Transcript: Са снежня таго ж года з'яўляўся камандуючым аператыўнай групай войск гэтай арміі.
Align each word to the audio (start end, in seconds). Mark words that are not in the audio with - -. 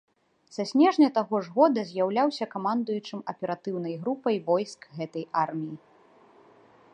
Са 0.53 0.63
снежня 0.69 1.09
таго 1.17 1.41
ж 1.47 1.51
года 1.57 1.81
з'яўляўся 1.89 2.45
камандуючым 2.55 3.19
аператыўнай 3.35 3.93
групай 4.07 4.41
войск 4.49 4.81
гэтай 4.97 5.25
арміі. 5.45 5.75